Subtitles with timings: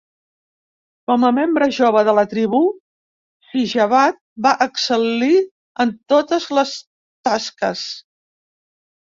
[1.09, 2.61] Com a membre jove de la tribu,
[3.51, 5.31] Sijabat va excel·lir
[5.87, 6.73] en totes les
[7.31, 7.89] tasques.